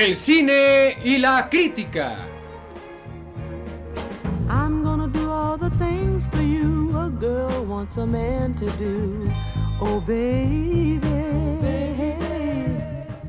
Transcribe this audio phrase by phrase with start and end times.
[0.00, 2.26] El cine y la crítica.
[4.48, 9.30] I'm gonna do all the things for you a girl wants a man to do.
[9.78, 11.00] Oh, baby.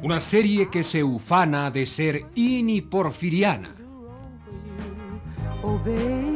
[0.01, 3.75] Una serie que se ufana de ser iniporfiriana.
[5.63, 6.30] Oh, baby.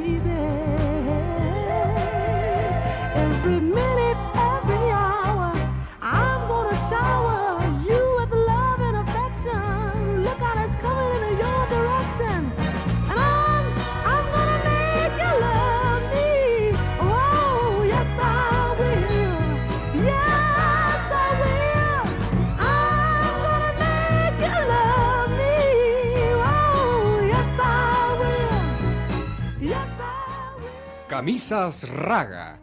[31.25, 32.59] Camisas Raga.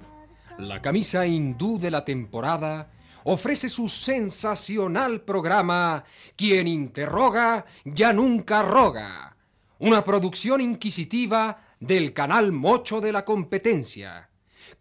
[0.58, 2.92] La camisa hindú de la temporada
[3.24, 6.04] ofrece su sensacional programa
[6.36, 9.36] Quien interroga ya nunca roga.
[9.80, 14.30] Una producción inquisitiva del canal Mocho de la competencia.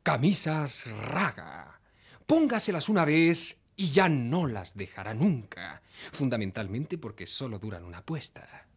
[0.04, 1.82] Camisas Raga.
[2.28, 5.82] Póngaselas una vez y ya no las dejará nunca.
[6.12, 8.68] Fundamentalmente porque solo duran una apuesta.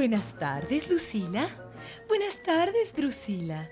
[0.00, 1.46] Buenas tardes, Lucila.
[2.08, 3.68] Buenas tardes, Drusila.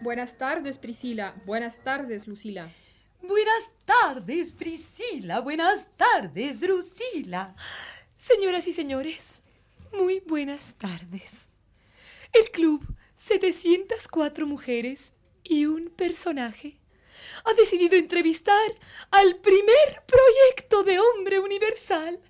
[0.00, 1.36] Buenas tardes, Priscila.
[1.46, 2.74] Buenas tardes, Lucila.
[3.22, 5.38] Buenas tardes, Priscila.
[5.38, 7.54] Buenas tardes, Drusila.
[8.18, 9.34] Señoras y señores,
[9.92, 11.46] muy buenas tardes.
[12.32, 12.84] El club
[13.18, 15.12] 704 mujeres
[15.44, 16.80] y un personaje
[17.44, 18.74] ha decidido entrevistar
[19.12, 22.20] al primer proyecto de hombre universal.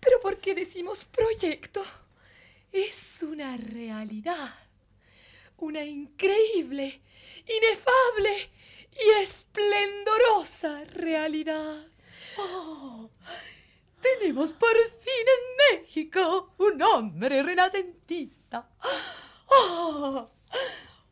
[0.00, 1.84] Pero ¿por qué decimos proyecto?
[2.72, 4.54] Es una realidad,
[5.56, 7.02] una increíble,
[7.46, 8.50] inefable
[8.92, 11.86] y esplendorosa realidad.
[12.38, 13.10] Oh,
[14.00, 18.70] tenemos por fin en México un hombre renacentista.
[19.50, 20.30] Oh,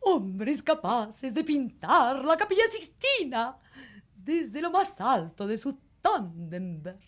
[0.00, 3.58] hombres capaces de pintar la capilla Sixtina
[4.14, 7.00] desde lo más alto de su Tannenberg.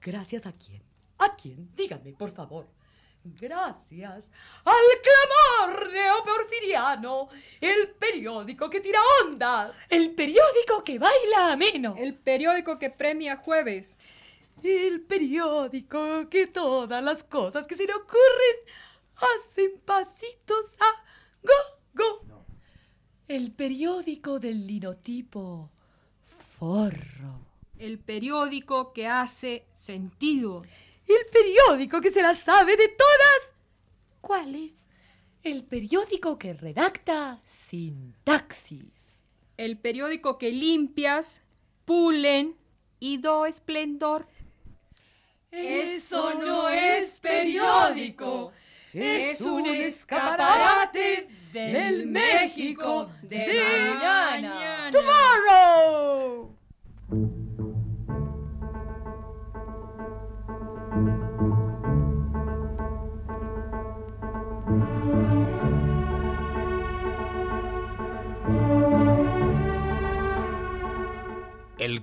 [0.00, 0.82] ¿Gracias a quién?
[1.18, 1.70] ¿A quién?
[1.76, 2.66] Díganme, por favor.
[3.22, 4.30] Gracias
[4.64, 7.28] al clamor neoporfiriano,
[7.60, 9.76] el periódico que tira ondas.
[9.90, 11.96] El periódico que baila ameno.
[11.98, 13.98] El periódico que premia jueves.
[14.62, 18.56] El periódico que todas las cosas que se le ocurren
[19.16, 21.04] hacen pasitos a
[21.42, 22.44] go, go.
[23.28, 25.70] El periódico del linotipo
[26.58, 27.40] forro.
[27.78, 30.62] El periódico que hace sentido.
[31.10, 33.52] El periódico que se la sabe de todas.
[34.20, 34.86] ¿Cuál es?
[35.42, 39.22] El periódico que redacta sintaxis.
[39.56, 41.40] El periódico que limpias,
[41.84, 42.56] pulen
[43.00, 44.28] y do esplendor.
[45.50, 48.52] Eso no es periódico.
[48.92, 53.46] Es un escaparate del México de
[54.00, 54.90] mañana.
[54.92, 56.56] Tomorrow.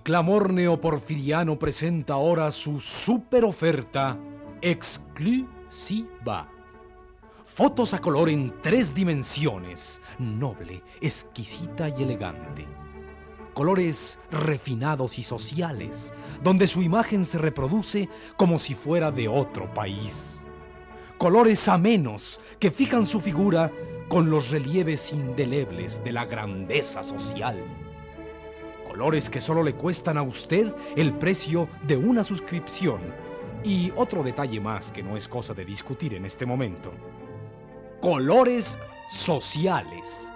[0.07, 4.17] Clamor neoporfiriano presenta ahora su super oferta
[4.61, 6.49] exclusiva.
[7.43, 12.65] Fotos a color en tres dimensiones, noble, exquisita y elegante.
[13.53, 18.07] Colores refinados y sociales, donde su imagen se reproduce
[18.37, 20.45] como si fuera de otro país.
[21.17, 23.73] Colores amenos que fijan su figura
[24.07, 27.86] con los relieves indelebles de la grandeza social
[28.97, 32.99] colores que solo le cuestan a usted el precio de una suscripción.
[33.63, 36.91] Y otro detalle más que no es cosa de discutir en este momento.
[38.01, 40.33] Colores sociales.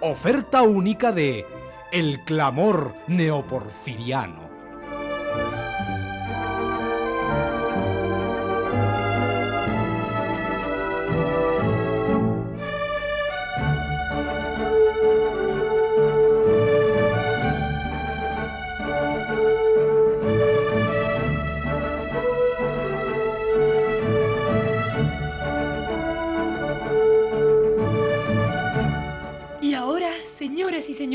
[0.00, 1.44] Oferta única de
[1.92, 4.51] El clamor neoporfiriano.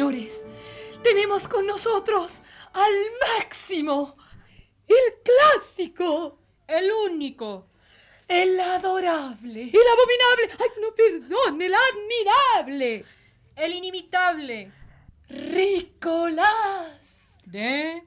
[0.01, 0.43] Señores,
[1.03, 2.35] tenemos con nosotros
[2.73, 2.93] al
[3.39, 4.15] máximo,
[4.87, 7.65] el clásico, El único.
[8.27, 9.63] El adorable.
[9.63, 10.49] El abominable.
[10.59, 13.05] Ay, no, perdón, el admirable.
[13.55, 14.71] El inimitable.
[15.29, 17.37] Ricolás.
[17.45, 18.03] De...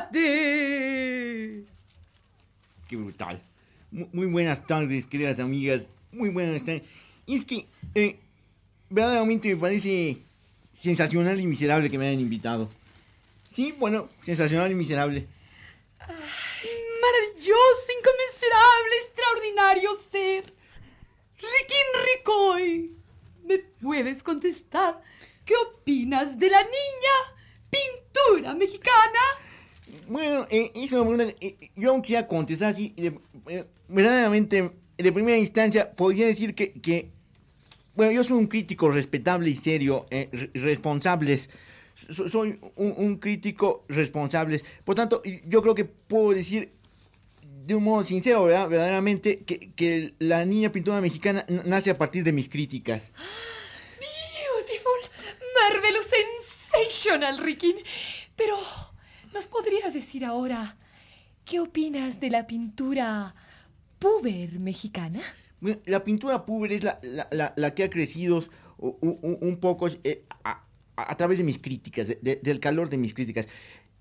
[0.00, 1.64] ¡Nubilate!
[2.88, 3.42] Qué brutal.
[3.90, 5.86] Mu- Muy buenas tardes, queridas amigas.
[6.12, 6.82] Muy buenas tardes.
[7.26, 8.18] Es que, eh,
[8.90, 10.18] verdaderamente me parece
[10.72, 12.68] sensacional y miserable que me hayan invitado.
[13.54, 15.26] Sí, bueno, sensacional y miserable.
[15.98, 20.54] Maravilloso, inconmensurable, extraordinario ser.
[21.36, 21.86] Riquín
[22.16, 22.92] Ricoy.
[23.44, 25.00] ¿Me puedes contestar
[25.44, 27.36] qué opinas de la niña
[27.70, 29.20] pintura mexicana?
[30.08, 33.18] Bueno, eh, eso me pregunta, eh, eh, yo quisiera contestar así, de-
[33.48, 37.10] eh, verdaderamente, de primera instancia, podría decir que, que,
[37.98, 41.50] bueno, yo soy un crítico respetable y serio, eh, re- responsables,
[42.12, 46.70] So- soy un, crítico responsable, por tanto, yo creo que puedo decir
[47.66, 48.68] de un modo sincero, ¿verdad?
[48.68, 53.10] verdaderamente, que, que la niña pintura mexicana nace a partir de mis críticas.
[53.98, 55.00] Beautiful,
[55.60, 57.76] marvelous, sensational, Riquín.
[58.36, 58.56] Pero,
[59.34, 60.76] ¿nos podrías decir ahora
[61.44, 63.34] qué opinas de la pintura
[63.98, 65.20] puber mexicana?
[65.86, 68.38] La pintura puber es la, la- la- que ha crecido
[68.78, 70.64] u- u- un poco eh, a,
[71.16, 73.48] través de mis críticas, de- de- del calor de mis críticas.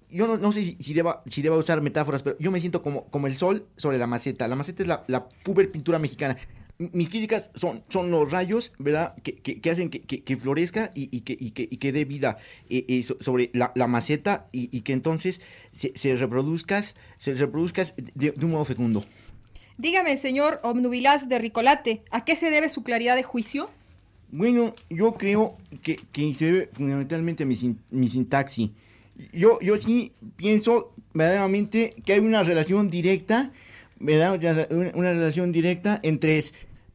[0.09, 2.81] Yo no, no sé si, si, deba, si deba usar metáforas, pero yo me siento
[2.81, 4.47] como, como el sol sobre la maceta.
[4.47, 6.37] La maceta es la, la puber pintura mexicana.
[6.79, 9.15] Mis críticas son, son los rayos, ¿verdad?
[9.23, 12.37] Que, que- hacen que, que- florezca y, y que, y, que, y dé vida
[12.69, 15.41] eh, eh, so- sobre la, maceta y, y que entonces
[15.75, 19.03] se, se reproduzcas, se reproduzcas de, de un modo fecundo.
[19.77, 23.69] Dígame, señor Obnubilás de Ricolate, ¿a qué se debe su claridad de juicio?
[24.31, 28.71] Bueno, yo creo que, que se debe fundamentalmente a mi, sin- mi sintaxis.
[29.31, 33.51] Yo, yo sí pienso verdaderamente que hay una relación directa,
[33.99, 34.67] ¿verdad?
[34.93, 36.43] Una, relación directa entre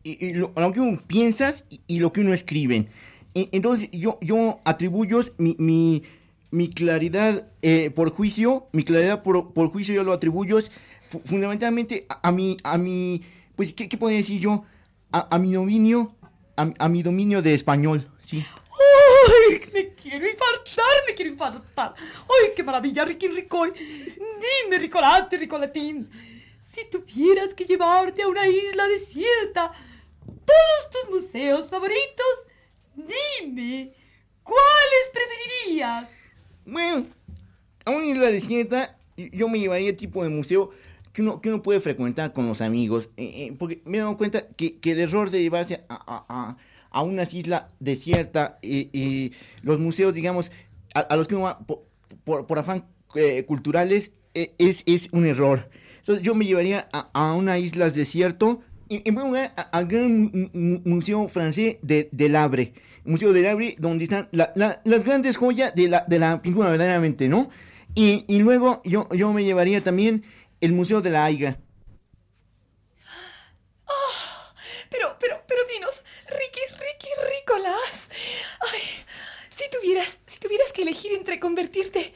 [0.05, 2.87] lo, que uno piensas y, lo que uno escribe.
[3.35, 6.03] E- Entonces, yo, yo atribuyo mi, mi,
[6.51, 10.59] mi claridad eh, por juicio, mi claridad por, por juicio yo lo atribuyo
[11.25, 13.23] fundamentalmente a, a mi, a mi,
[13.57, 14.65] pues, ¿qué, qué podría decir yo?
[15.13, 16.15] A, a mi dominio,
[16.57, 18.45] a, a mi dominio de español, sí.
[18.73, 19.61] ¡Ay!
[19.73, 21.95] Me quiero infartar, me quiero infartar.
[21.97, 23.73] ¡Ay, qué maravilla, Riquín Ricoy!
[23.73, 26.11] Dime, Ricolate, Ricolatín.
[26.63, 29.73] Si tuvieras que llevarte a una isla desierta
[30.25, 32.47] todos tus museos favoritos,
[32.95, 33.93] dime,
[34.43, 36.11] ¿cuáles preferirías?
[36.65, 37.07] Bueno,
[37.85, 40.71] a una isla desierta yo me llevaría tipo de museo
[41.13, 43.11] que uno, que uno puede frecuentar con los amigos.
[43.17, 46.25] eh, eh, porque me he dado cuenta que, que el error de llevarse a, a,
[46.29, 46.57] a,
[46.91, 49.31] a una isla desierta, eh, eh,
[49.63, 50.51] los museos, digamos,
[50.95, 51.85] a, los que uno va por,
[52.25, 55.69] por, por afán eh, culturales, es, es un error.
[55.99, 60.23] Entonces yo me llevaría a, a una isla desierto, en en primer lugar, al gran
[60.23, 62.73] mu- mu- museo francés de, del Havre.
[63.05, 66.71] Museo del Havre, donde están la- la- las grandes joyas de la, de la pintura,
[66.71, 67.51] verdaderamente, ¿no?
[67.95, 70.23] Y, y luego yo, yo me llevaría también
[70.63, 71.59] el Museo de la Aiga.
[74.91, 77.09] Pero, pero, pero dinos, Ricky, Ricky,
[77.39, 78.09] Ricolás.
[78.73, 78.81] Ay,
[79.57, 82.13] si tuvieras, si tuvieras que elegir entre convertirte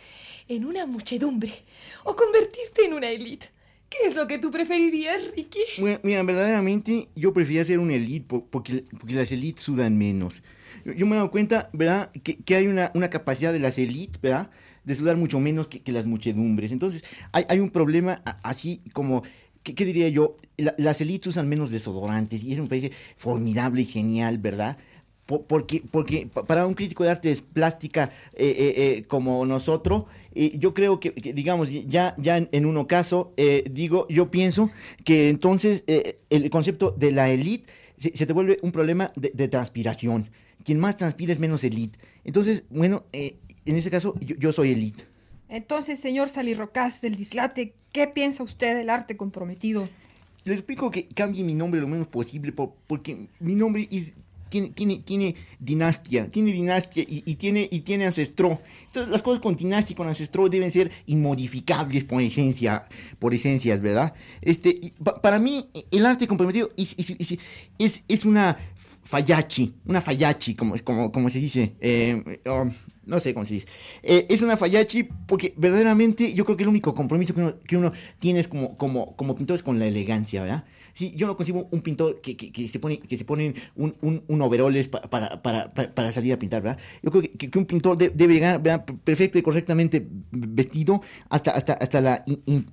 [0.49, 1.65] en una muchedumbre
[2.05, 3.51] o convertirte en una élite,
[3.89, 5.61] ¿qué es lo que tú preferirías, Ricky?
[5.79, 10.43] Bueno, mira, verdaderamente yo prefería ser un elite po- porque, porque las elites sudan menos.
[10.85, 12.13] Yo, me he dado cuenta, ¿verdad?
[12.23, 14.51] Que, que hay una, una capacidad de las elites, ¿verdad?
[14.87, 16.73] De sudar mucho menos que, las muchedumbres.
[16.73, 19.23] Entonces, hay, un problema así como,
[19.63, 20.37] ¿qué, diría yo?
[20.57, 24.79] La- las elites usan menos desodorantes y eso me parece formidable y genial, ¿verdad?
[25.27, 30.05] Po- Porque, porque pa- para un crítico de artes plástica eh, eh, eh, como nosotros,
[30.35, 33.33] yo creo que, digamos, ya, ya en, en un ocaso,
[33.71, 34.71] digo, yo pienso
[35.05, 35.83] que entonces
[36.29, 40.31] el concepto de la élite se, se te vuelve un problema de, transpiración.
[40.65, 41.99] Quien más transpira es menos élite.
[42.25, 43.05] Entonces, bueno,
[43.67, 45.05] en ese caso, yo, yo soy élite.
[45.49, 49.89] Entonces, señor Salirrocás del Dislate, ¿qué piensa usted del arte comprometido?
[50.45, 54.13] Les explico que cambie mi nombre lo menos posible por- porque mi nombre es-
[54.49, 58.61] tiene, tiene, tiene dinastia, tiene dinastia y, y tiene, y tiene ancestro.
[58.87, 63.81] Entonces las cosas con dinastia y con ancestro deben ser inmodificables por esencia, por esencias,
[63.81, 64.15] ¿verdad?
[64.41, 67.39] Este, y pa- para mí el arte comprometido es, es, es-
[67.79, 68.57] es- es una
[69.03, 71.75] fallachi, una fallachi, como, como, como se dice.
[71.81, 72.71] eh, um,
[73.07, 73.67] no sé cómo se dice.
[74.03, 77.77] Eh, es una fallachi porque verdaderamente yo creo que el único compromiso que uno, que
[77.77, 80.65] uno tiene es como, como, como pintor es con la elegancia, ¿verdad?
[80.95, 84.23] Sí, yo no consigo un pintor que, que, se pone que se pone un, un,
[84.27, 86.79] un overoles pa- para, para, para, salir a pintar, ¿verdad?
[87.03, 88.85] Yo creo que, que- un pintor de- debe llegar ¿verdad?
[89.05, 92.25] perfecto y correctamente vestido hasta, hasta, hasta la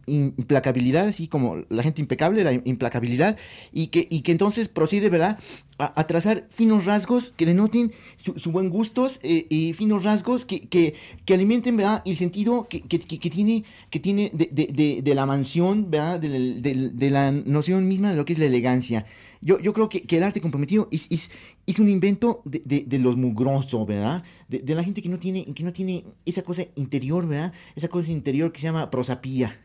[0.07, 3.37] implacabilidad, así como la gente impecable, la implacabilidad,
[3.71, 5.39] y que, y que entonces procede, ¿verdad?
[5.79, 10.61] A, trazar finos rasgos que denoten su, su buen gustos eh, y finos rasgos que,
[10.61, 10.93] que,
[11.25, 12.03] que alimenten, ¿verdad?
[12.05, 16.19] El sentido que, que, que- tiene, que tiene de, de, de, la mansión, ¿verdad?
[16.19, 19.07] De, la- noción misma de lo que es la elegancia.
[19.41, 21.31] Yo, yo creo que, el arte comprometido es, es,
[21.65, 24.23] es un invento de, los mugrosos, ¿verdad?
[24.47, 27.51] De la gente que no, tiene, que no tiene esa cosa interior, ¿verdad?
[27.75, 29.59] Esa cosa interior que se llama prosapía.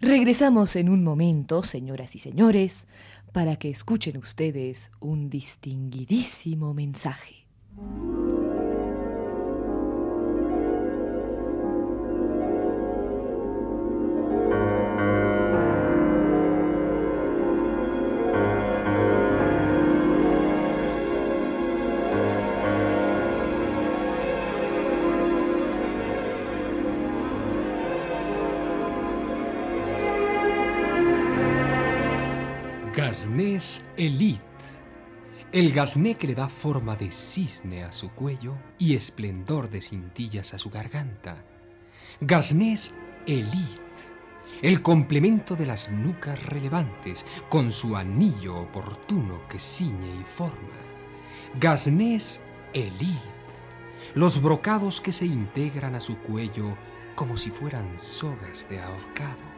[0.00, 2.86] Regresamos en un momento, señoras y señores,
[3.34, 7.48] para que escuchen ustedes un distinguidísimo mensaje.
[33.14, 34.42] Gasnés Elite.
[35.52, 40.52] El gasné que le da forma de cisne a su cuello y esplendor de cintillas
[40.52, 41.36] a su garganta.
[42.20, 42.92] Gasnés
[43.24, 43.82] Elite.
[44.62, 50.74] El complemento de las nucas relevantes con su anillo oportuno que ciñe y forma.
[51.60, 52.40] Gasnés
[52.72, 53.14] Elite.
[54.16, 56.76] Los brocados que se integran a su cuello
[57.14, 59.53] como si fueran sogas de ahorcado.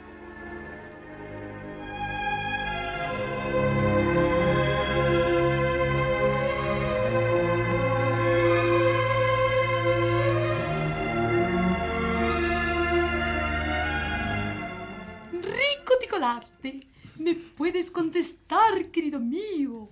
[17.19, 19.91] ¿Me puedes contestar, querido mío?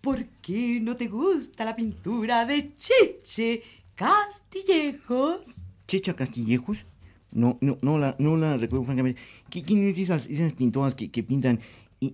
[0.00, 3.62] ¿Por qué no te gusta la pintura de Cheche
[3.94, 5.62] Castillejos?
[5.86, 6.86] Checha Castillejos.
[7.32, 9.20] No, no, no la, no la recuerdo francamente.
[9.50, 11.60] ¿Qui- ¿Quién es esas, esas pintoras que, que pintan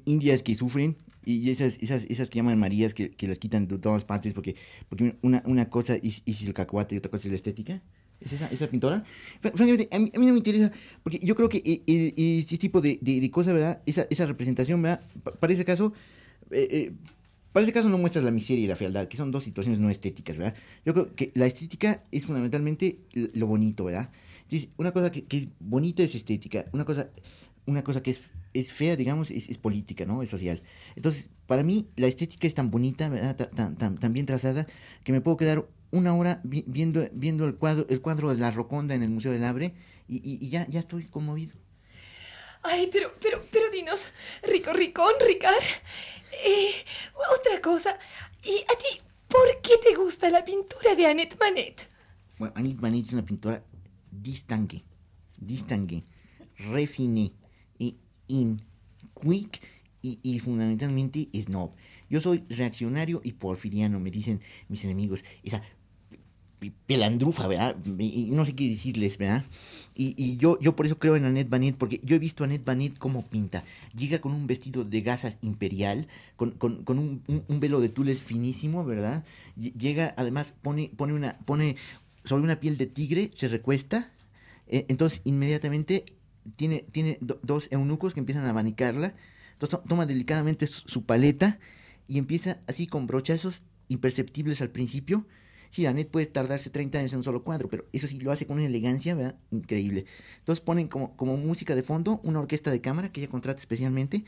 [0.05, 0.97] indias que sufren?
[1.25, 4.57] Y esas, esas, esas que llaman Marías que, que las quitan de todas partes porque,
[4.89, 7.83] porque una, una cosa es, es el cacahuate y otra cosa es la estética.
[8.21, 9.03] ¿Es esa, esa pintora?
[9.41, 10.71] Fran- Francamente, a mí, a mí no me interesa,
[11.03, 13.83] porque yo creo que eh, eh, este tipo de, de, de cosas, ¿verdad?
[13.87, 15.01] Esa, esa representación, ¿verdad?
[15.23, 15.93] Pa- Para ese caso,
[16.51, 16.93] eh, eh,
[17.53, 19.91] para ese caso no muestras la miseria y la fealdad, que son dos situaciones no
[19.91, 20.55] estéticas, ¿verdad?
[20.85, 24.11] Yo creo que la estética es fundamentalmente lo bonito, ¿verdad?
[24.45, 27.11] Entonces, una cosa que, que es bonita es estética, una cosa,
[27.67, 28.21] una cosa que es,
[28.55, 30.23] es fea, digamos, es, es política, ¿no?
[30.23, 30.63] Es social.
[30.97, 33.37] Entonces, para mí, la estética es tan bonita, ¿verdad?
[33.37, 34.67] Ta- Tan, tan, tan bien trazada,
[35.05, 38.51] que me puedo quedar una hora vi- viendo, viendo el, cuadro, el cuadro de la
[38.51, 39.75] Roconda en el Museo del Abre
[40.09, 41.55] y, y- y ya, ya estoy conmovido.
[42.63, 44.09] Ay, pero, pero, pero dinos,
[44.43, 45.55] rico, ricón, Ricard.
[46.45, 46.71] Eh,
[47.39, 47.99] otra cosa.
[48.45, 51.89] ¿Y a ti por qué te gusta la pintura de Annette Manet?
[52.39, 53.63] Bueno, Anit Manet es una pintora
[54.11, 54.85] distangue,
[55.39, 56.05] distangue,
[56.57, 57.33] refiné,
[57.79, 57.95] e
[58.29, 58.59] in,
[59.21, 59.61] quick
[60.03, 61.73] y, y fundamentalmente snob.
[62.09, 65.25] Yo soy reaccionario y porfiriano, me dicen mis enemigos.
[65.43, 65.63] Esa
[66.69, 67.77] pelandrufa, ¿verdad?
[67.99, 69.45] Y no sé qué decirles, ¿verdad?
[69.95, 72.47] Y, y yo, yo por eso creo en Annette Banet, porque yo he visto a
[72.47, 73.65] Annette Banet cómo pinta.
[73.97, 78.85] Llega con un vestido de gasas imperial, con, con- un, un- velo de tules finísimo,
[78.85, 79.25] ¿verdad?
[79.59, 81.77] Ll- Llega, además, pone, pone, una, pone
[82.25, 84.13] sobre una piel de tigre, se recuesta,
[84.69, 86.05] eh, entonces inmediatamente
[86.57, 89.15] tiene, tiene do- dos eunucos que empiezan a abanicarla,
[89.55, 91.59] entonces to- toma delicadamente su paleta
[92.09, 95.27] y empieza así con brochazos imperceptibles al principio.
[95.79, 98.57] Annette puede tardarse 30 años en un solo cuadro, pero eso sí lo hace con
[98.57, 99.37] una elegancia, ¿verdad?
[99.51, 100.05] Increíble.
[100.39, 104.25] Entonces ponen como, música de fondo una orquesta de cámara que ella contrata especialmente.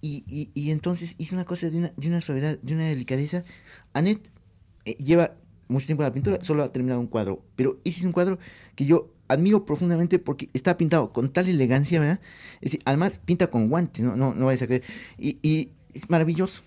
[0.00, 3.42] Y, y, entonces hizo una cosa de una, de una suavidad, de una delicadeza.
[3.94, 4.30] Annette
[4.84, 5.34] eh, lleva
[5.68, 7.42] mucho tiempo en la pintura, solo ha terminado un cuadro.
[7.56, 8.38] Pero ese es un cuadro
[8.74, 12.20] que yo admiro profundamente porque está pintado con tal elegancia, ¿verdad?
[12.84, 14.82] Además pinta con guantes, no, no, no vayas a creer.
[15.18, 16.62] Y, y es maravilloso.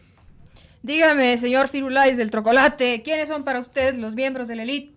[0.87, 4.93] Dígame, señor Firulais del Trocolate, ¿quiénes son para usted los miembros de la élite?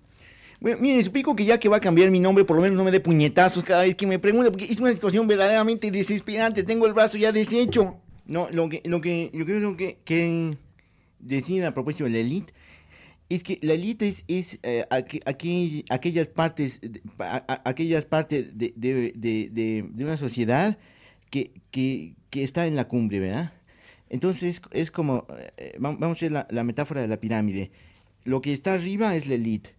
[0.61, 2.85] Bueno, mire, suplico que ya que va a cambiar mi nombre, por lo menos no
[2.85, 6.63] me dé puñetazos cada vez que me pregunte, porque es una situación verdaderamente desesperante.
[6.63, 7.97] Tengo el brazo ya deshecho.
[8.27, 10.57] No, lo que, lo que yo creo que, que
[11.19, 12.53] decir a propósito de la elite
[13.29, 16.79] es que la elite es, es eh, aqu- aqu- aquellas partes,
[17.65, 20.79] aquellas partes de- de- de- de una sociedad
[21.31, 23.53] que, que, que está en la cumbre, ¿verdad?
[24.11, 25.27] Entonces es como,
[25.57, 27.71] eh, va- vamos a hacer la, metáfora de la pirámide.
[28.25, 29.71] Lo que está arriba es la elite.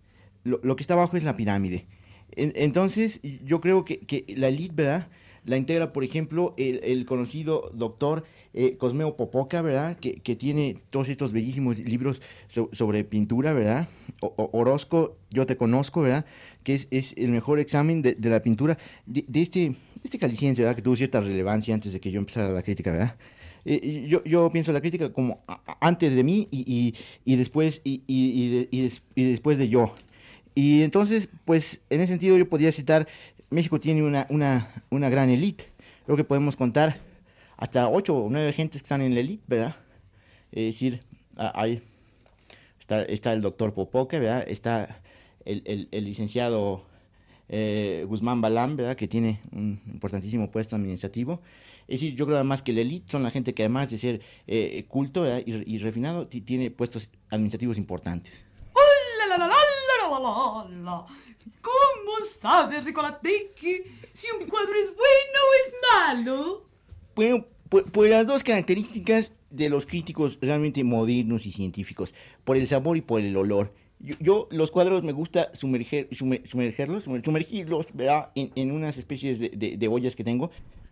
[0.44, 1.86] lo, lo que está abajo es la pirámide.
[2.32, 5.08] En- entonces, yo creo que, que la elite, ¿verdad?
[5.44, 8.24] La integra, por ejemplo, el, el conocido doctor
[8.54, 9.98] eh, Cosmeo Popoca, ¿verdad?
[9.98, 13.88] Que, que tiene todos estos bellísimos libros so- sobre pintura, ¿verdad?
[14.22, 16.26] O- Orozco, yo te conozco, ¿verdad?
[16.64, 20.62] Que es, es el mejor examen de, de la pintura de, de este, este caliciense,
[20.62, 20.76] ¿verdad?
[20.76, 23.16] Que tuvo cierta relevancia antes de que yo empezara la crítica, ¿verdad?
[23.65, 25.39] Eh, yo, yo pienso la crítica como
[25.80, 29.58] antes de mí y, y- y después y, y- y de- y des- y después
[29.58, 29.94] de yo.
[30.56, 33.08] Y entonces, pues, en ese sentido yo podría citar,
[33.50, 35.65] México tiene una, una, una gran élite.
[36.06, 36.98] Creo que podemos contar
[37.58, 39.75] hasta ocho o nueve gentes que están en la élite, ¿verdad?
[40.51, 41.01] Es decir,
[41.38, 41.82] ahí
[42.80, 44.44] está, está el doctor Popoca, ¿verdad?
[44.48, 45.00] Está
[45.46, 46.84] el, el- el licenciado
[47.50, 48.96] eh, Guzmán Balán, ¿verdad?
[48.96, 51.41] Que tiene un importantísimo puesto administrativo.
[51.88, 54.22] Es decir, yo creo además que la elite son la gente que además de ser
[54.48, 58.46] eh, culto y, y, refinado, tiene puestos administrativos importantes.
[61.62, 63.84] ¿Cómo sabes, Ricolate, que
[64.14, 66.66] si un cuadro es bueno o es malo?
[67.16, 72.68] Bueno, pues, pues las dos características de los críticos realmente modernos y científicos, por el
[72.68, 73.74] sabor y por el olor.
[74.00, 78.32] Yo, yo, los cuadros me gusta sumerger, sumer, sumergerlos, sumergirlos ¿verdad?
[78.36, 80.50] En, en, unas especies de, de, de ollas que tengo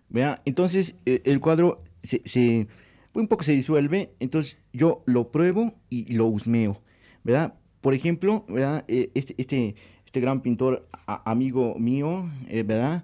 [0.09, 0.41] ¿verdad?
[0.45, 2.67] Entonces eh, el cuadro se, se-
[3.13, 6.81] un poco se disuelve, entonces yo lo pruebo y lo husmeo,
[7.23, 7.55] ¿verdad?
[7.81, 8.85] Por ejemplo, ¿verdad?
[8.87, 9.75] Eh, este, este,
[10.05, 13.03] este gran pintor amigo mío, eh, ¿verdad?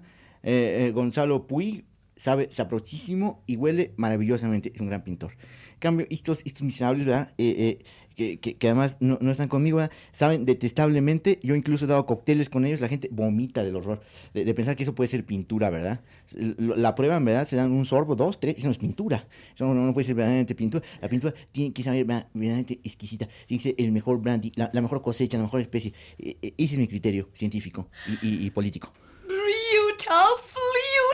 [0.94, 1.84] Gonzalo Puig,
[2.16, 5.32] sabe sabrosísimo y huele maravillosamente, es un gran pintor.
[5.74, 7.32] En cambio, estos, estos miserables, ¿verdad?
[7.38, 7.84] Eh, eh,
[8.16, 9.94] que, que- además no, no están conmigo, ¿verdad?
[10.14, 14.00] saben detestablemente, yo incluso he dado cócteles con ellos, la gente vomita del horror,
[14.32, 16.00] de, pensar que eso puede ser pintura, ¿verdad?
[16.32, 17.46] La prueban, ¿verdad?
[17.46, 20.14] Se dan un sorbo, dos, tres, eso no es pintura, eso no, no puede ser
[20.14, 22.26] verdaderamente pintura, la pintura tiene que saber ¿verdad?
[22.32, 26.38] verdaderamente exquisita, tiene que ser el mejor brandy, la, mejor cosecha, la mejor especie, Eh,
[26.40, 28.94] eh, ese es mi criterio científico y- y- y político.
[29.26, 30.26] Brutal,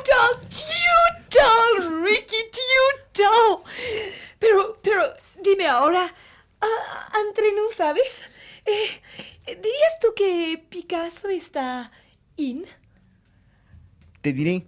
[0.02, 0.49] flutal,
[1.28, 3.62] tutal, Ricky, tutal.
[4.38, 5.02] Pero, pero,
[5.42, 6.12] dime ahora,
[6.61, 8.07] ah, entre nos, ¿sabes?
[8.64, 9.00] Eh,
[9.46, 11.90] ¿Dirías tú que Picasso está
[12.37, 12.64] in?
[14.20, 14.66] Te diré,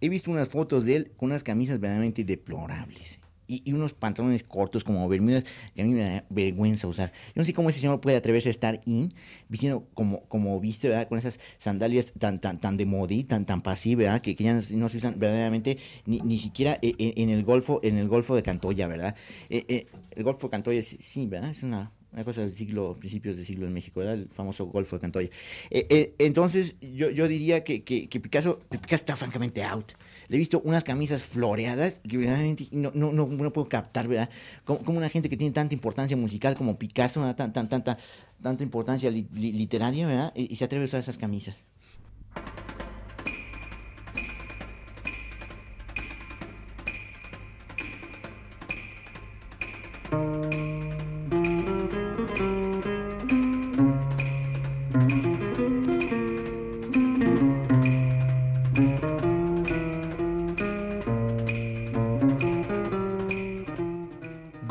[0.00, 3.15] he visto unas fotos de él con unas camisas verdaderamente deplorables
[3.46, 7.12] y, y unos pantalones cortos como bermudas que a mí me da vergüenza usar.
[7.28, 9.12] Yo no sé cómo ese señor puede atreverse a estar in,
[9.48, 11.08] vistiendo como, como viste, ¿verdad?
[11.08, 14.20] Con esas sandalias tan, tan, tan de moda y tan, tan pasivas, ¿verdad?
[14.20, 17.44] Que, que ya no, no se usan verdaderamente ni, ni siquiera e- e- en, el
[17.44, 19.16] Golfo, en el Golfo de Cantoya, ¿verdad?
[19.50, 21.50] Eh, eh, el Golfo de Cantoya, sí, ¿verdad?
[21.50, 24.14] Es una, una cosa del siglo, principios del siglo en México, ¿verdad?
[24.16, 25.28] El famoso Golfo de Cantoya.
[25.70, 29.92] Eh, eh, entonces, yo, yo diría que, que, que Picasso, Picasso está francamente out.
[30.28, 34.30] Le he visto unas camisas floreadas que verdaderamente no, no, no, no puedo captar, ¿verdad?
[34.64, 37.36] Como, una gente que tiene tanta importancia musical como Picasso, ¿verdad?
[37.36, 37.98] Tan, tan, tanta,
[38.42, 40.32] tanta importancia li- literaria, ¿verdad?
[40.34, 41.56] Y, y se atreve a usar esas camisas.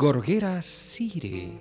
[0.06, 1.58] Gorgueras Sire,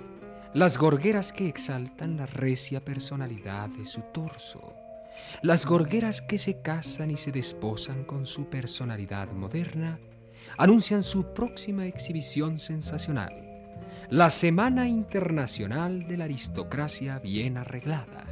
[0.54, 4.72] las gorgueras que exaltan la recia personalidad de su torso,
[5.42, 9.98] las gorgueras que se casan y se desposan con su personalidad moderna,
[10.60, 13.34] anuncian su próxima exhibición sensacional,
[14.12, 18.28] la Semana Internacional de la Aristocracia Bien Arreglada,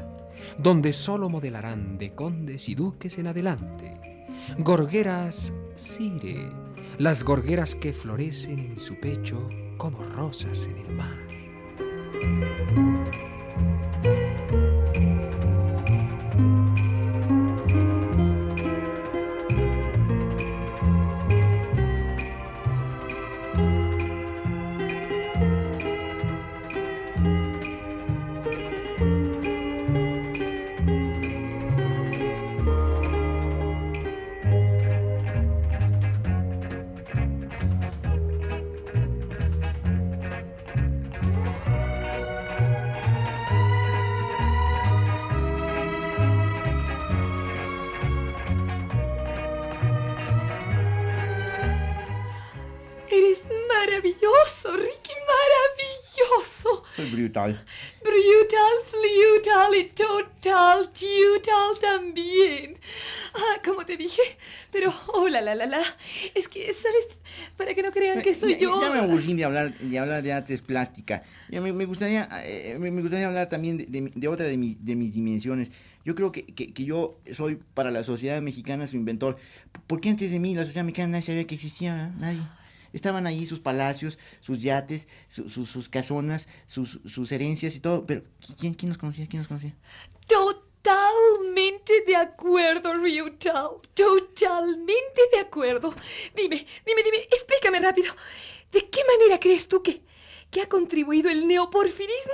[0.60, 4.28] donde solo modelarán de condes y duques en adelante,
[4.60, 6.52] gorgueras Sire,
[7.00, 12.93] las gorgueras que florecen en su pecho como rosas en el mar.
[57.52, 57.66] Brutal.
[58.04, 62.78] Brutal, flutal y total, tutal también.
[63.34, 64.22] Ah, como te dije,
[64.72, 65.82] pero, oh, la, la, la.
[66.36, 67.08] Es que, ¿sabes?
[67.58, 68.82] Para que no crean que soy Ya- yo.
[68.82, 71.24] Ya me aburrí de hablar, de hablar de artes plástica.
[71.50, 74.78] Ya me, me gustaría, eh, me, gustaría hablar también de, de de otra de, mi-
[74.80, 75.72] de mis dimensiones.
[76.06, 79.38] Yo creo que, que- que yo soy para la sociedad mexicana su inventor.
[79.88, 82.12] Porque antes de mí la sociedad mexicana nadie sabía que existía, ¿verdad?
[82.20, 82.42] Nadie.
[82.94, 88.06] Estaban ahí sus palacios, sus yates, su- su- sus casonas, sus, sus herencias y todo.
[88.06, 88.24] Pero
[88.60, 89.28] ¿quién, quién nos conocía?
[89.28, 89.76] ¿Quién nos conocía?
[90.28, 93.70] Totalmente de acuerdo, Ryutal.
[93.94, 95.96] Totalmente de acuerdo.
[96.36, 98.14] Dime, dime, dime, explícame rápido.
[98.72, 100.02] ¿De qué manera crees tú que,
[100.52, 102.34] que ha contribuido el neoporfirismo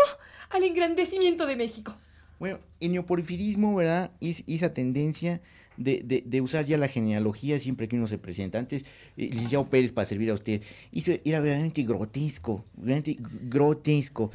[0.50, 1.96] al engrandecimiento de México?
[2.40, 4.12] Bueno, el neoporfirismo, ¿verdad?
[4.22, 5.42] Es esa tendencia
[5.80, 8.60] de, de- de usar ya la genealogía siempre que uno se presenta.
[8.60, 8.84] Antes,
[9.18, 10.62] eh, licenciado Pérez, para servir a usted,
[10.92, 13.18] eso era verdaderamente grotesco, verdaderamente
[13.50, 14.32] grotesco.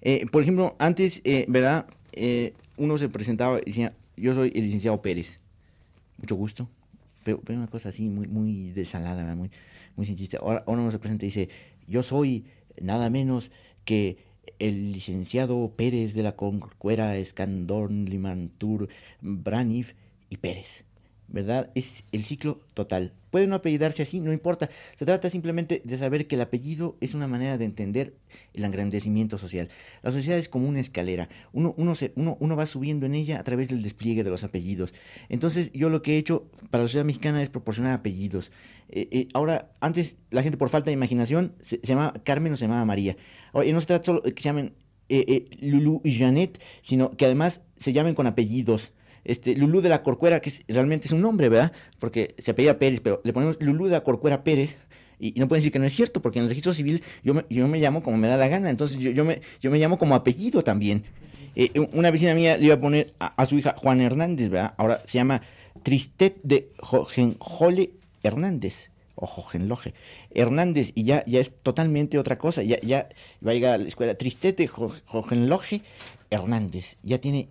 [0.00, 1.86] Eh, por ejemplo, antes, eh, ¿verdad?
[2.12, 5.38] Eh, uno se presentaba y decía, yo soy el licenciado Pérez.
[6.16, 6.68] Mucho gusto.
[7.24, 9.50] Pero, una cosa así, muy, muy desalada, muy,
[9.96, 10.38] muy simplista.
[10.38, 11.48] Ahora, ahora uno se presenta y dice,
[11.86, 12.44] yo soy
[12.80, 13.50] nada menos
[13.84, 14.16] que
[14.58, 18.88] el licenciado Pérez de la Concuera, Escandón, Limantur,
[19.20, 19.92] Branif
[20.30, 20.84] y Pérez.
[21.30, 21.70] ¿Verdad?
[21.74, 23.12] Es el ciclo total.
[23.30, 24.70] Puede no apellidarse así, no importa.
[24.96, 28.14] Se trata simplemente de saber que el apellido es una manera de entender
[28.54, 29.68] el engrandecimiento social.
[30.02, 31.28] La sociedad es como una escalera.
[31.52, 34.42] Uno, uno, se- uno, uno va subiendo en ella a través del despliegue de los
[34.42, 34.94] apellidos.
[35.28, 38.50] Entonces, yo lo que he hecho para la sociedad mexicana es proporcionar apellidos.
[38.88, 42.56] Eh, eh, ahora, antes la gente por falta de imaginación se, se llamaba Carmen o
[42.56, 43.18] se llamaba María.
[43.52, 44.72] Ahora, y no se trata solo de que se llamen
[45.10, 48.92] eh, Lulú y Janet, sino que además se llamen con apellidos.
[49.28, 51.72] Este, Lulú de la Corcuera, que realmente es un nombre, ¿verdad?
[52.00, 54.76] Porque se apellida Pérez, pero le ponemos Lulú de la Corcuera Pérez.
[55.20, 57.44] Y, no pueden decir que no es cierto, porque en el registro civil yo me,
[57.50, 58.70] yo me llamo como me da la gana.
[58.70, 61.04] Entonces yo, yo, me, yo me llamo como apellido también.
[61.56, 64.74] Eh, una vecina mía le iba a poner a, su hija Juan Hernández, ¿verdad?
[64.78, 65.42] Ahora se llama
[65.82, 67.90] Tristet de Jojenjole
[68.22, 68.90] Hernández.
[69.20, 69.94] O Jojenloje.
[70.30, 72.62] Hernández, y ya, ya es totalmente otra cosa.
[72.62, 73.08] Ya, ya
[73.44, 74.14] va a llegar a la escuela.
[74.14, 75.82] Tristet de Jo- Jojenloje
[76.30, 76.96] Hernández.
[77.02, 77.48] Ya tiene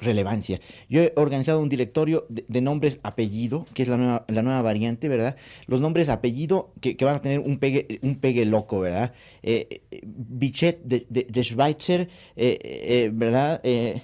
[0.00, 0.60] relevancia.
[0.88, 5.08] Yo he organizado un directorio de, nombres apellido, que es la nueva, la nueva variante,
[5.08, 5.36] ¿verdad?
[5.66, 9.12] Los nombres apellido que, que van a tener un pegue, un pegue loco, ¿verdad?
[9.42, 13.60] Eh, eh, Bichet de, de, Schweitzer, eh, eh, ¿verdad?
[13.64, 14.02] Eh,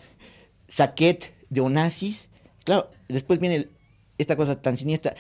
[0.68, 2.28] Saquet de Onassis.
[2.64, 3.70] Claro, después viene el-
[4.18, 5.14] esta cosa tan siniestra,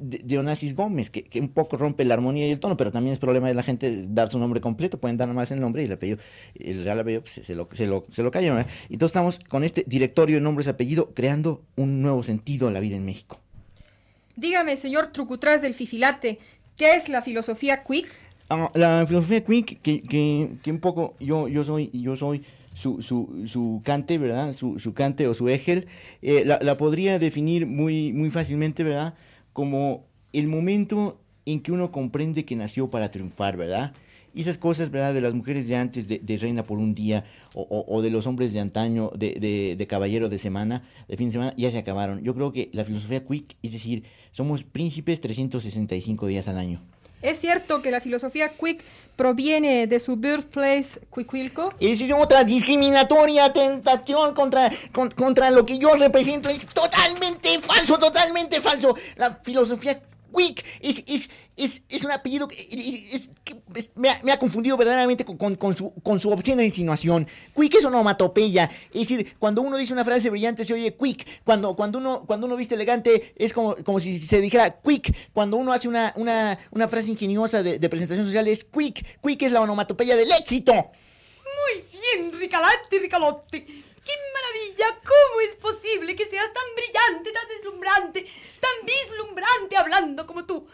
[0.00, 3.12] de Onassis Gómez, que, que un poco rompe la armonía y el tono, pero también
[3.12, 5.86] es problema de la gente dar su nombre completo, pueden dar nomás el nombre y
[5.86, 6.18] el apellido,
[6.54, 8.70] el real apellido pues, se, lo, se, lo, se lo callan, ¿verdad?
[8.88, 12.96] Entonces estamos con este directorio de nombres apellido creando un nuevo sentido a la vida
[12.96, 13.38] en México.
[14.36, 16.38] Dígame, señor Trucutras del Fifilate,
[16.76, 18.08] ¿qué es la filosofía quick?
[18.52, 22.44] Ah, la filosofía Quick, que, que, que un poco yo, yo soy, yo soy
[22.80, 24.52] su, su, su cante, ¿verdad?
[24.54, 25.86] Su, su cante o su égel,
[26.22, 29.14] eh, la, la podría definir muy, muy fácilmente, ¿verdad?
[29.52, 33.92] Como el momento en que uno comprende que nació para triunfar, ¿verdad?
[34.34, 35.12] Esas cosas, ¿verdad?
[35.12, 38.28] De las mujeres de antes, de, reina por un día, o, o- o de los
[38.28, 41.78] hombres de antaño, de, de, de caballero de semana, de fin de semana, ya se
[41.78, 42.22] acabaron.
[42.22, 46.80] Yo creo que la filosofía Quick, es decir, somos príncipes 365 días al año.
[47.22, 48.82] ¿Es cierto que la filosofía quick
[49.16, 51.74] proviene de su birthplace, Cuicuilco?
[51.78, 56.48] Esa es otra discriminatoria tentación contra, con- contra lo que yo represento.
[56.48, 58.96] Es totalmente falso, totalmente falso.
[59.16, 60.00] La filosofía
[60.36, 63.56] Quick es, es, es, es un apellido que, es- que
[63.94, 67.26] me, ha, me ha confundido verdaderamente con, con- con su, con su obscena insinuación.
[67.54, 68.70] Quick es onomatopeya.
[68.92, 71.42] Es decir, cuando uno dice una frase brillante se oye quick.
[71.44, 75.14] Cuando, cuando, uno, cuando uno viste elegante es como, como si se dijera quick.
[75.32, 79.20] Cuando uno hace una, una, una frase ingeniosa de, de presentación social es quick.
[79.24, 80.72] Quick es la onomatopeya del éxito.
[80.72, 83.64] Muy bien, Ricalante, Ricalote.
[83.64, 84.98] ¡Qué maravilla!
[85.02, 88.22] ¿Cómo es posible que seas tan brillante, tan deslumbrante,
[88.58, 89.49] tan vislumbrante
[89.80, 90.66] hablando como tú?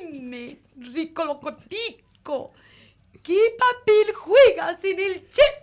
[0.00, 2.52] Dime, Ricolocotico,
[3.22, 5.62] ¿qué papel juegas en el jet?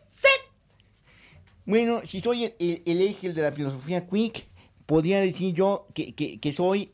[1.66, 4.48] Bueno, si soy el, el, el de la filosofía quick,
[4.86, 6.92] podría decir yo que, que- que soy,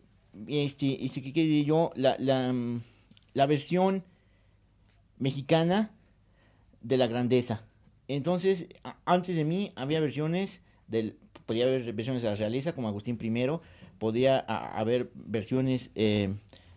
[0.47, 2.81] este, este, que yo, la, la, mm,
[3.33, 4.03] la versión
[5.17, 5.91] mexicana
[6.81, 7.61] de la grandeza.
[8.07, 8.67] Entonces,
[9.05, 13.47] antes de mí había versiones del, podía haber versiones de la realeza como Agustín I,
[13.99, 16.33] podía haber versiones eh,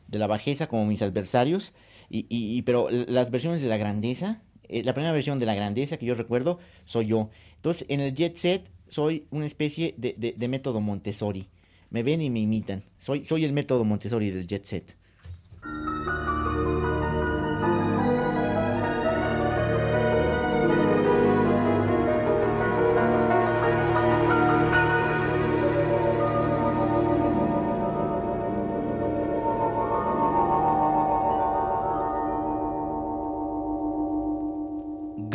[0.08, 1.72] de la bajeza como mis adversarios,
[2.10, 6.06] y, pero las versiones de la grandeza, eh, la primera versión de la grandeza que
[6.06, 7.30] yo recuerdo soy yo.
[7.56, 11.48] Entonces, en el jet set soy una especie de, de- de método Montessori.
[11.90, 12.82] Me ven y me imitan.
[12.98, 14.96] Soy, soy el método Montessori del jet set.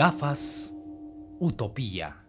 [0.05, 0.73] Gafas
[1.39, 2.25] Utopía.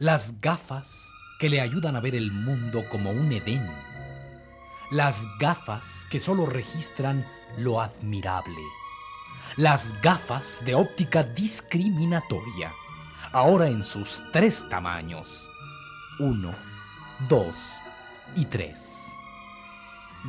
[0.00, 3.64] Las gafas que le ayudan a ver el mundo como un Edén.
[4.90, 7.24] Las gafas que solo registran
[7.58, 8.60] lo admirable.
[9.56, 12.72] Las gafas de óptica discriminatoria.
[13.30, 15.48] Ahora en sus tres tamaños.
[16.18, 16.56] Uno,
[17.28, 17.80] dos
[18.34, 19.12] y tres.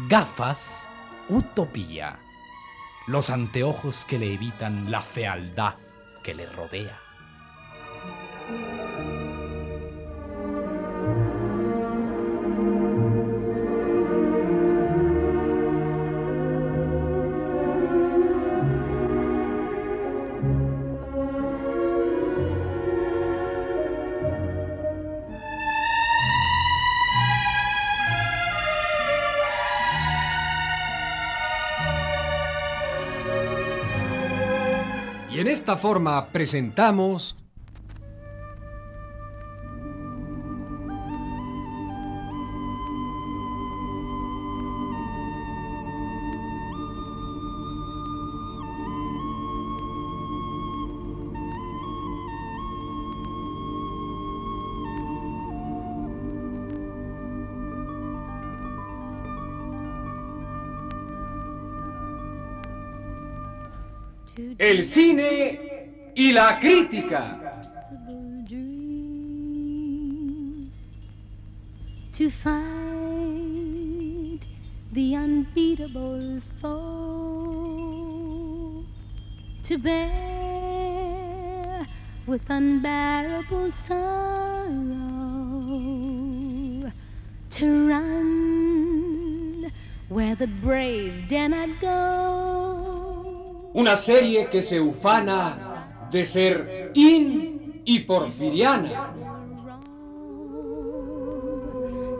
[0.08, 0.92] Gafas
[1.28, 2.20] Utopía.
[3.08, 5.74] Los anteojos que le evitan la fealdad
[6.30, 7.09] que le rodea.
[35.69, 37.36] Esta forma presentamos
[64.58, 65.49] el cine
[66.19, 67.39] y la crítica.
[72.12, 72.86] to find
[74.91, 77.63] the unbeatable foe.
[79.63, 80.17] To bear
[82.27, 84.75] with unbearable sorrow.
[87.51, 89.71] To run
[90.10, 93.71] where the brave dare not go.
[93.73, 95.68] Una serie que se ufana
[96.12, 99.13] de ser in y porfiriana.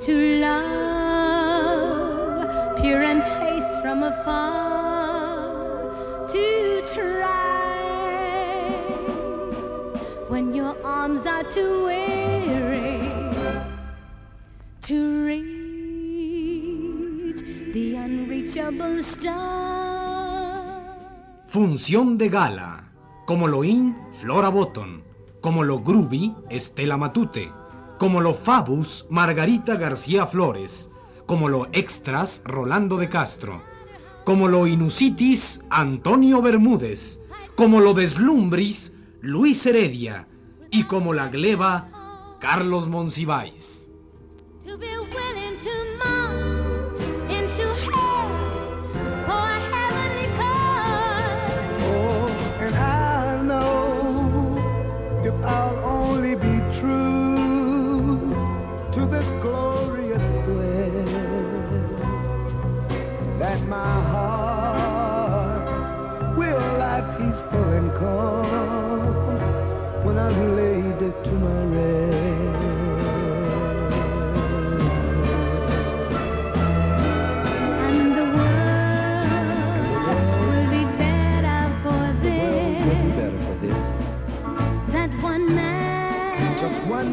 [0.02, 1.68] to love,
[2.82, 5.46] pure and chaste from afar,
[6.32, 7.60] to try
[10.30, 13.12] when your arms are too weary
[14.82, 15.52] to reach
[17.74, 20.96] the unreachable star.
[21.48, 22.79] Función de gala.
[23.30, 25.04] Como lo in, Flora Botton.
[25.40, 27.52] Como lo groovy, Estela Matute.
[28.00, 30.90] Como lo fabus, Margarita García Flores.
[31.28, 33.62] Como lo extras, Rolando de Castro.
[34.26, 37.22] Como lo inusitis, Antonio Bermúdez.
[37.56, 40.28] Como lo deslumbris, Luis Heredia.
[40.72, 43.89] Y como la gleba, Carlos Monsiváis.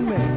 [0.05, 0.36] man.